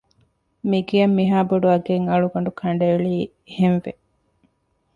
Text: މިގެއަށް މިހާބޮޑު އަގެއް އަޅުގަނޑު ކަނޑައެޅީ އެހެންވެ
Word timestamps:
މިގެއަށް 0.69 1.15
މިހާބޮޑު 1.17 1.67
އަގެއް 1.73 2.07
އަޅުގަނޑު 2.11 2.51
ކަނޑައެޅީ 2.59 3.15
އެހެންވެ 3.47 3.91